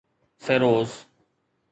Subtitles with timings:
[0.41, 1.05] Feroze